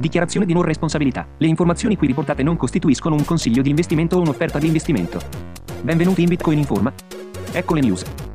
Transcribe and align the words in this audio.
Dichiarazione 0.00 0.46
di 0.46 0.54
non 0.54 0.62
responsabilità. 0.62 1.26
Le 1.36 1.46
informazioni 1.46 1.94
qui 1.94 2.06
riportate 2.06 2.42
non 2.42 2.56
costituiscono 2.56 3.16
un 3.16 3.24
consiglio 3.26 3.60
di 3.60 3.68
investimento 3.68 4.16
o 4.16 4.20
un'offerta 4.22 4.58
di 4.58 4.66
investimento. 4.66 5.20
Benvenuti 5.82 6.22
in 6.22 6.28
Bitcoin 6.28 6.56
Informa. 6.56 6.90
Ecco 7.52 7.74
le 7.74 7.80
news. 7.82 8.29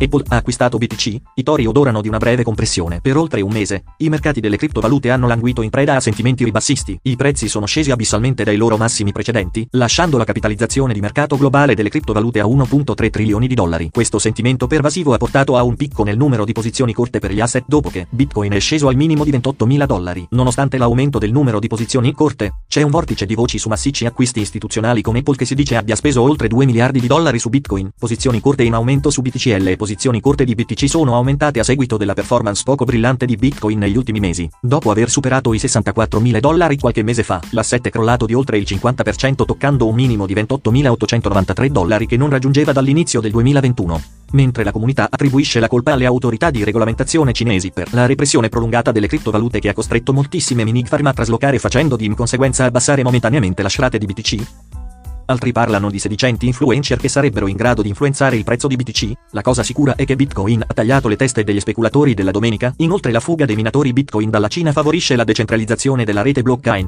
Apple 0.00 0.22
ha 0.28 0.36
acquistato 0.36 0.78
BTC, 0.78 1.20
i 1.34 1.42
tori 1.42 1.66
odorano 1.66 2.00
di 2.00 2.06
una 2.06 2.18
breve 2.18 2.44
compressione. 2.44 3.00
Per 3.00 3.16
oltre 3.16 3.40
un 3.40 3.50
mese, 3.50 3.82
i 3.98 4.08
mercati 4.08 4.38
delle 4.38 4.56
criptovalute 4.56 5.10
hanno 5.10 5.26
languito 5.26 5.60
in 5.62 5.70
preda 5.70 5.96
a 5.96 6.00
sentimenti 6.00 6.44
ribassisti. 6.44 6.96
I 7.02 7.16
prezzi 7.16 7.48
sono 7.48 7.66
scesi 7.66 7.90
abissalmente 7.90 8.44
dai 8.44 8.56
loro 8.56 8.76
massimi 8.76 9.10
precedenti, 9.10 9.66
lasciando 9.72 10.16
la 10.16 10.22
capitalizzazione 10.22 10.94
di 10.94 11.00
mercato 11.00 11.36
globale 11.36 11.74
delle 11.74 11.88
criptovalute 11.88 12.38
a 12.38 12.44
1.3 12.44 13.10
trilioni 13.10 13.48
di 13.48 13.54
dollari. 13.54 13.90
Questo 13.90 14.20
sentimento 14.20 14.68
pervasivo 14.68 15.14
ha 15.14 15.18
portato 15.18 15.56
a 15.56 15.64
un 15.64 15.74
picco 15.74 16.04
nel 16.04 16.16
numero 16.16 16.44
di 16.44 16.52
posizioni 16.52 16.92
corte 16.92 17.18
per 17.18 17.32
gli 17.32 17.40
asset 17.40 17.64
dopo 17.66 17.90
che 17.90 18.06
Bitcoin 18.08 18.52
è 18.52 18.60
sceso 18.60 18.86
al 18.86 18.94
minimo 18.94 19.24
di 19.24 19.32
28.000 19.32 19.84
dollari. 19.84 20.26
Nonostante 20.30 20.78
l'aumento 20.78 21.18
del 21.18 21.32
numero 21.32 21.58
di 21.58 21.66
posizioni 21.66 22.12
corte, 22.12 22.62
c'è 22.68 22.82
un 22.82 22.90
vortice 22.90 23.26
di 23.26 23.34
voci 23.34 23.58
su 23.58 23.68
massicci 23.68 24.06
acquisti 24.06 24.40
istituzionali 24.40 25.02
come 25.02 25.18
Apple 25.18 25.34
che 25.34 25.44
si 25.44 25.56
dice 25.56 25.74
abbia 25.74 25.96
speso 25.96 26.22
oltre 26.22 26.46
2 26.46 26.66
miliardi 26.66 27.00
di 27.00 27.08
dollari 27.08 27.40
su 27.40 27.48
Bitcoin, 27.48 27.90
posizioni 27.98 28.40
corte 28.40 28.62
in 28.62 28.74
aumento 28.74 29.10
su 29.10 29.22
BTCL 29.22 29.66
e 29.66 29.76
posizioni 29.76 29.86
posizioni 29.88 30.20
corte 30.20 30.44
di 30.44 30.54
BTC 30.54 30.86
sono 30.86 31.14
aumentate 31.14 31.60
a 31.60 31.64
seguito 31.64 31.96
della 31.96 32.12
performance 32.12 32.62
poco 32.62 32.84
brillante 32.84 33.24
di 33.24 33.36
Bitcoin 33.36 33.78
negli 33.78 33.96
ultimi 33.96 34.20
mesi. 34.20 34.46
Dopo 34.60 34.90
aver 34.90 35.08
superato 35.08 35.54
i 35.54 35.56
64.000 35.56 36.40
dollari 36.40 36.76
qualche 36.76 37.02
mese 37.02 37.22
fa, 37.22 37.40
l'asset 37.52 37.86
è 37.86 37.90
crollato 37.90 38.26
di 38.26 38.34
oltre 38.34 38.58
il 38.58 38.66
50% 38.68 39.46
toccando 39.46 39.88
un 39.88 39.94
minimo 39.94 40.26
di 40.26 40.34
28.893 40.34 41.66
dollari 41.68 42.04
che 42.06 42.18
non 42.18 42.28
raggiungeva 42.28 42.72
dall'inizio 42.72 43.22
del 43.22 43.30
2021 43.30 44.02
mentre 44.32 44.62
la 44.62 44.72
comunità 44.72 45.08
attribuisce 45.10 45.58
la 45.58 45.68
colpa 45.68 45.94
alle 45.94 46.04
autorità 46.04 46.50
di 46.50 46.62
regolamentazione 46.62 47.32
cinesi 47.32 47.70
per 47.70 47.88
la 47.94 48.04
repressione 48.04 48.50
prolungata 48.50 48.92
delle 48.92 49.06
criptovalute 49.06 49.58
che 49.58 49.70
ha 49.70 49.72
costretto 49.72 50.12
moltissime 50.12 50.64
mini 50.64 50.84
farm 50.84 51.06
a 51.06 51.14
traslocare 51.14 51.58
facendo 51.58 51.96
di 51.96 52.14
conseguenza 52.14 52.66
abbassare 52.66 53.02
momentaneamente 53.02 53.62
la 53.62 53.70
shrate 53.70 53.96
di 53.96 54.04
BTC. 54.04 54.87
Altri 55.30 55.52
parlano 55.52 55.90
di 55.90 55.98
sedicenti 55.98 56.46
influencer 56.46 56.96
che 56.96 57.10
sarebbero 57.10 57.48
in 57.48 57.56
grado 57.56 57.82
di 57.82 57.90
influenzare 57.90 58.36
il 58.36 58.44
prezzo 58.44 58.66
di 58.66 58.76
BTC. 58.76 59.12
La 59.32 59.42
cosa 59.42 59.62
sicura 59.62 59.94
è 59.94 60.06
che 60.06 60.16
Bitcoin 60.16 60.64
ha 60.66 60.72
tagliato 60.72 61.06
le 61.06 61.16
teste 61.16 61.44
degli 61.44 61.60
speculatori 61.60 62.14
della 62.14 62.30
domenica. 62.30 62.72
Inoltre 62.78 63.12
la 63.12 63.20
fuga 63.20 63.44
dei 63.44 63.54
minatori 63.54 63.92
Bitcoin 63.92 64.30
dalla 64.30 64.48
Cina 64.48 64.72
favorisce 64.72 65.16
la 65.16 65.24
decentralizzazione 65.24 66.06
della 66.06 66.22
rete 66.22 66.40
blockchain. 66.40 66.86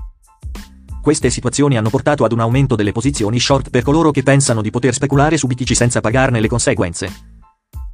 Queste 1.03 1.29
situazioni 1.29 1.77
hanno 1.77 1.91
portato 1.91 2.25
ad 2.25 2.33
un 2.33 2.41
aumento 2.41 2.77
delle 2.77 2.93
posizioni 2.93 3.39
short 3.39 3.69
per 3.69 3.83
coloro 3.83 4.11
che 4.11 4.23
pensano 4.23 4.63
di 4.63 4.71
poter 4.71 4.95
speculare 4.95 5.37
su 5.37 5.47
BTC 5.47 5.77
senza 5.77 6.01
pagarne 6.01 6.41
le 6.41 6.49
conseguenze. 6.49 7.13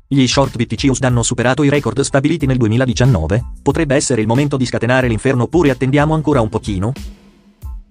Gli 0.06 0.28
short 0.28 0.54
BTC 0.54 1.02
hanno 1.02 1.24
superato 1.24 1.64
i 1.64 1.68
record 1.68 2.00
stabiliti 2.02 2.46
nel 2.46 2.58
2019? 2.58 3.44
Potrebbe 3.62 3.96
essere 3.96 4.20
il 4.20 4.28
momento 4.28 4.56
di 4.56 4.64
scatenare 4.64 5.08
l'inferno 5.08 5.42
oppure 5.42 5.70
attendiamo 5.70 6.14
ancora 6.14 6.40
un 6.40 6.48
pochino? 6.48 6.92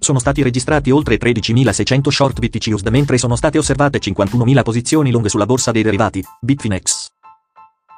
Sono 0.05 0.19
stati 0.19 0.43
registrati 0.43 0.91
oltre 0.91 1.17
13.600 1.17 2.09
short 2.09 2.37
BTC 2.37 2.73
USD 2.73 2.89
mentre 2.89 3.17
sono 3.17 3.35
state 3.35 3.57
osservate 3.57 3.97
51.000 3.97 4.61
posizioni 4.61 5.09
lunghe 5.09 5.29
sulla 5.29 5.47
borsa 5.47 5.71
dei 5.71 5.81
derivati, 5.81 6.23
Bitfinex. 6.41 7.07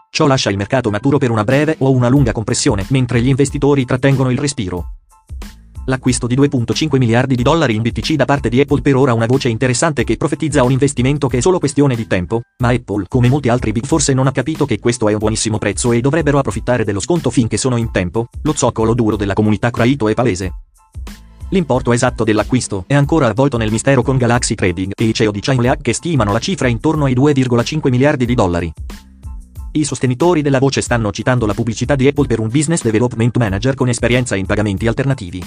Ciò 0.09 0.25
lascia 0.25 0.49
il 0.49 0.55
mercato 0.55 0.89
maturo 0.89 1.17
per 1.17 1.31
una 1.31 1.43
breve 1.43 1.75
o 1.79 1.91
una 1.91 2.07
lunga 2.07 2.31
compressione, 2.31 2.85
mentre 2.91 3.21
gli 3.21 3.27
investitori 3.27 3.83
trattengono 3.83 4.29
il 4.29 4.37
respiro. 4.37 4.91
L'acquisto 5.87 6.27
di 6.27 6.37
2.5 6.37 6.97
miliardi 6.97 7.35
di 7.35 7.43
dollari 7.43 7.75
in 7.75 7.81
BTC 7.81 8.13
da 8.13 8.23
parte 8.23 8.47
di 8.47 8.61
Apple 8.61 8.79
per 8.79 8.95
ora 8.95 9.13
una 9.13 9.25
voce 9.25 9.49
interessante 9.49 10.05
che 10.05 10.15
profetizza 10.15 10.63
un 10.63 10.71
investimento 10.71 11.27
che 11.27 11.39
è 11.39 11.41
solo 11.41 11.59
questione 11.59 11.93
di 11.93 12.07
tempo, 12.07 12.43
ma 12.59 12.69
Apple, 12.69 13.07
come 13.09 13.27
molti 13.27 13.49
altri 13.49 13.73
big 13.73 13.85
forse 13.85 14.13
non 14.13 14.27
ha 14.27 14.31
capito 14.31 14.65
che 14.65 14.79
questo 14.79 15.09
è 15.09 15.11
un 15.11 15.19
buonissimo 15.19 15.57
prezzo 15.57 15.91
e 15.91 15.99
dovrebbero 15.99 16.39
approfittare 16.39 16.85
dello 16.85 17.01
sconto 17.01 17.29
finché 17.31 17.57
sono 17.57 17.75
in 17.75 17.91
tempo, 17.91 18.29
lo 18.43 18.53
zoccolo 18.53 18.93
duro 18.93 19.17
della 19.17 19.33
comunità 19.33 19.71
crypto 19.71 20.07
è 20.07 20.13
palese. 20.13 20.66
L'importo 21.49 21.93
esatto 21.93 22.25
dell'acquisto 22.25 22.83
è 22.87 22.93
ancora 22.93 23.27
avvolto 23.27 23.57
nel 23.57 23.71
mistero 23.71 24.01
con 24.01 24.17
Galaxy 24.17 24.53
Trading 24.53 24.91
e 24.93 25.05
i 25.05 25.13
CEO 25.13 25.31
di 25.31 25.39
Chainlea 25.39 25.77
che 25.77 25.93
stimano 25.93 26.33
la 26.33 26.39
cifra 26.39 26.67
intorno 26.67 27.05
ai 27.05 27.13
2,5 27.13 27.89
miliardi 27.89 28.25
di 28.25 28.35
dollari. 28.35 28.71
I 29.71 29.83
sostenitori 29.85 30.41
della 30.41 30.59
voce 30.59 30.81
stanno 30.81 31.11
citando 31.11 31.45
la 31.45 31.53
pubblicità 31.53 31.95
di 31.95 32.07
Apple 32.07 32.27
per 32.27 32.39
un 32.39 32.49
Business 32.49 32.81
Development 32.81 33.37
Manager 33.37 33.75
con 33.75 33.87
esperienza 33.87 34.35
in 34.35 34.45
pagamenti 34.45 34.87
alternativi. 34.87 35.41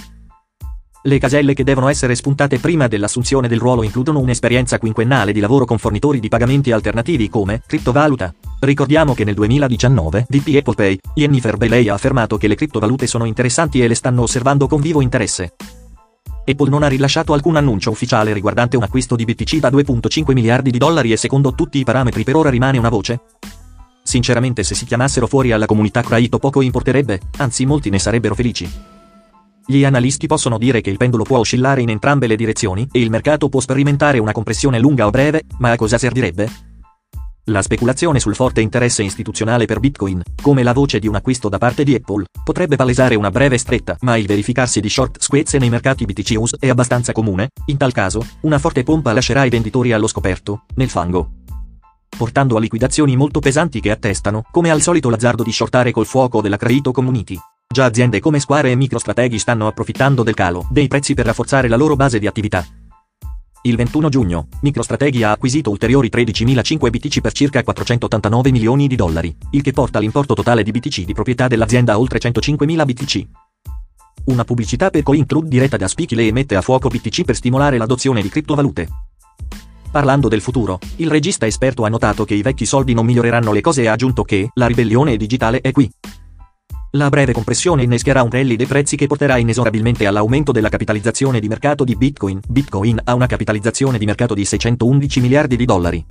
Le 1.02 1.18
caselle 1.18 1.54
che 1.54 1.64
devono 1.64 1.88
essere 1.88 2.14
spuntate 2.14 2.58
prima 2.58 2.86
dell'assunzione 2.86 3.48
del 3.48 3.58
ruolo 3.58 3.82
includono 3.82 4.20
un'esperienza 4.20 4.78
quinquennale 4.78 5.32
di 5.32 5.40
lavoro 5.40 5.64
con 5.64 5.78
fornitori 5.78 6.20
di 6.20 6.28
pagamenti 6.28 6.72
alternativi 6.72 7.28
come 7.28 7.62
criptovaluta. 7.66 8.34
Ricordiamo 8.60 9.14
che 9.14 9.24
nel 9.24 9.34
2019, 9.34 10.26
VP 10.28 10.56
Apple 10.56 10.74
Pay, 10.74 10.98
Jennifer 11.14 11.56
Bailey 11.56 11.88
ha 11.88 11.94
affermato 11.94 12.36
che 12.36 12.48
le 12.48 12.54
criptovalute 12.54 13.06
sono 13.06 13.24
interessanti 13.24 13.82
e 13.82 13.88
le 13.88 13.94
stanno 13.94 14.22
osservando 14.22 14.66
con 14.66 14.80
vivo 14.80 15.00
interesse. 15.00 15.54
Apple 16.50 16.68
non 16.68 16.82
ha 16.82 16.88
rilasciato 16.88 17.32
alcun 17.32 17.56
annuncio 17.56 17.90
ufficiale 17.90 18.32
riguardante 18.32 18.76
un 18.76 18.82
acquisto 18.82 19.16
di 19.16 19.24
BTC 19.24 19.56
da 19.56 19.70
2.5 19.70 20.32
miliardi 20.32 20.70
di 20.70 20.78
dollari 20.78 21.12
e 21.12 21.16
secondo 21.16 21.54
tutti 21.54 21.78
i 21.78 21.84
parametri 21.84 22.24
per 22.24 22.36
ora 22.36 22.50
rimane 22.50 22.78
una 22.78 22.88
voce? 22.88 23.20
Sinceramente 24.02 24.62
se 24.62 24.74
si 24.74 24.84
chiamassero 24.84 25.26
fuori 25.26 25.52
alla 25.52 25.66
comunità 25.66 26.02
crypto 26.02 26.38
poco 26.38 26.60
importerebbe, 26.62 27.20
anzi 27.38 27.64
molti 27.66 27.90
ne 27.90 27.98
sarebbero 27.98 28.34
felici. 28.34 28.70
Gli 29.66 29.84
analisti 29.84 30.26
possono 30.26 30.58
dire 30.58 30.80
che 30.80 30.90
il 30.90 30.96
pendolo 30.96 31.22
può 31.22 31.38
oscillare 31.38 31.80
in 31.80 31.90
entrambe 31.90 32.26
le 32.26 32.36
direzioni 32.36 32.88
e 32.90 33.00
il 33.00 33.10
mercato 33.10 33.48
può 33.48 33.60
sperimentare 33.60 34.18
una 34.18 34.32
compressione 34.32 34.80
lunga 34.80 35.06
o 35.06 35.10
breve, 35.10 35.44
ma 35.58 35.70
a 35.70 35.76
cosa 35.76 35.96
servirebbe? 35.96 36.69
La 37.50 37.62
speculazione 37.62 38.20
sul 38.20 38.36
forte 38.36 38.60
interesse 38.60 39.02
istituzionale 39.02 39.64
per 39.64 39.80
Bitcoin, 39.80 40.22
come 40.40 40.62
la 40.62 40.72
voce 40.72 41.00
di 41.00 41.08
un 41.08 41.16
acquisto 41.16 41.48
da 41.48 41.58
parte 41.58 41.82
di 41.82 41.96
Apple, 41.96 42.26
potrebbe 42.44 42.76
palesare 42.76 43.16
una 43.16 43.32
breve 43.32 43.58
stretta, 43.58 43.96
ma 44.02 44.16
il 44.16 44.26
verificarsi 44.26 44.80
di 44.80 44.88
short 44.88 45.20
squeeze 45.20 45.58
nei 45.58 45.68
mercati 45.68 46.04
BTC 46.04 46.34
US 46.36 46.56
è 46.60 46.68
abbastanza 46.68 47.10
comune, 47.10 47.48
in 47.66 47.76
tal 47.76 47.90
caso, 47.90 48.24
una 48.42 48.60
forte 48.60 48.84
pompa 48.84 49.12
lascerà 49.12 49.44
i 49.44 49.48
venditori 49.48 49.90
allo 49.90 50.06
scoperto, 50.06 50.66
nel 50.76 50.88
fango. 50.88 51.38
Portando 52.16 52.56
a 52.56 52.60
liquidazioni 52.60 53.16
molto 53.16 53.40
pesanti 53.40 53.80
che 53.80 53.90
attestano, 53.90 54.44
come 54.52 54.70
al 54.70 54.80
solito 54.80 55.10
l'azzardo 55.10 55.42
di 55.42 55.50
shortare 55.50 55.90
col 55.90 56.06
fuoco 56.06 56.40
della 56.40 56.56
credito 56.56 56.92
community. 56.92 57.36
Già 57.66 57.84
aziende 57.84 58.20
come 58.20 58.38
Square 58.38 58.70
e 58.70 58.76
MicroStrategy 58.76 59.38
stanno 59.38 59.66
approfittando 59.66 60.22
del 60.22 60.34
calo 60.34 60.68
dei 60.70 60.86
prezzi 60.86 61.14
per 61.14 61.26
rafforzare 61.26 61.66
la 61.66 61.76
loro 61.76 61.96
base 61.96 62.20
di 62.20 62.28
attività. 62.28 62.64
Il 63.62 63.76
21 63.76 64.08
giugno, 64.08 64.48
MicroStrategy 64.62 65.22
ha 65.22 65.32
acquisito 65.32 65.68
ulteriori 65.68 66.08
13.005 66.10 66.88
BTC 66.88 67.20
per 67.20 67.32
circa 67.32 67.62
489 67.62 68.50
milioni 68.52 68.88
di 68.88 68.96
dollari, 68.96 69.36
il 69.50 69.60
che 69.60 69.72
porta 69.72 69.98
l'importo 69.98 70.32
totale 70.32 70.62
di 70.62 70.70
BTC 70.70 71.04
di 71.04 71.12
proprietà 71.12 71.46
dell'azienda 71.46 71.92
a 71.92 71.98
oltre 71.98 72.18
105.000 72.18 72.84
BTC. 72.86 73.26
Una 74.24 74.44
pubblicità 74.44 74.88
per 74.88 75.02
CoinClub 75.02 75.46
diretta 75.46 75.76
da 75.76 75.88
Spikile 75.88 76.32
mette 76.32 76.56
a 76.56 76.62
fuoco 76.62 76.88
BTC 76.88 77.24
per 77.24 77.36
stimolare 77.36 77.76
l'adozione 77.76 78.22
di 78.22 78.30
criptovalute. 78.30 78.88
Parlando 79.90 80.28
del 80.28 80.40
futuro, 80.40 80.78
il 80.96 81.10
regista 81.10 81.44
esperto 81.44 81.84
ha 81.84 81.90
notato 81.90 82.24
che 82.24 82.34
i 82.34 82.42
vecchi 82.42 82.64
soldi 82.64 82.94
non 82.94 83.04
miglioreranno 83.04 83.52
le 83.52 83.60
cose 83.60 83.82
e 83.82 83.88
ha 83.88 83.92
aggiunto 83.92 84.22
che 84.22 84.48
la 84.54 84.68
ribellione 84.68 85.18
digitale 85.18 85.60
è 85.60 85.70
qui. 85.70 85.90
La 86.94 87.08
breve 87.08 87.32
compressione 87.32 87.84
innescherà 87.84 88.24
un 88.24 88.30
rally 88.30 88.56
dei 88.56 88.66
prezzi 88.66 88.96
che 88.96 89.06
porterà 89.06 89.36
inesorabilmente 89.36 90.06
all'aumento 90.06 90.50
della 90.50 90.68
capitalizzazione 90.68 91.38
di 91.38 91.46
mercato 91.46 91.84
di 91.84 91.94
Bitcoin. 91.94 92.40
Bitcoin 92.48 93.00
ha 93.04 93.14
una 93.14 93.26
capitalizzazione 93.26 93.96
di 93.96 94.06
mercato 94.06 94.34
di 94.34 94.44
611 94.44 95.20
miliardi 95.20 95.54
di 95.54 95.64
dollari. 95.64 96.04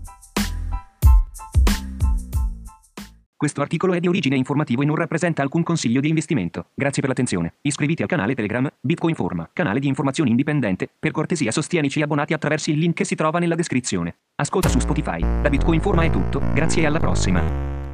Questo 3.35 3.61
articolo 3.61 3.93
è 3.93 3.99
di 3.99 4.07
origine 4.07 4.37
informativo 4.37 4.81
e 4.81 4.85
non 4.85 4.95
rappresenta 4.95 5.41
alcun 5.41 5.63
consiglio 5.63 5.99
di 5.99 6.07
investimento. 6.07 6.67
Grazie 6.73 7.01
per 7.01 7.09
l'attenzione. 7.09 7.55
Iscriviti 7.61 8.01
al 8.01 8.07
canale 8.07 8.33
Telegram 8.33 8.69
Bitcoin 8.79 9.15
Forma, 9.15 9.49
canale 9.51 9.79
di 9.79 9.87
informazioni 9.87 10.29
indipendente. 10.29 10.89
Per 10.97 11.11
cortesia 11.11 11.51
sostienici 11.51 12.01
abbonati 12.01 12.33
attraverso 12.33 12.69
il 12.69 12.77
link 12.77 12.95
che 12.95 13.05
si 13.05 13.15
trova 13.15 13.39
nella 13.39 13.55
descrizione. 13.55 14.15
Ascolta 14.35 14.69
su 14.69 14.79
Spotify. 14.79 15.19
Da 15.41 15.49
Bitcoin 15.49 15.81
Forma 15.81 16.03
è 16.03 16.09
tutto. 16.09 16.41
Grazie 16.53 16.83
e 16.83 16.85
alla 16.85 16.99
prossima. 16.99 17.88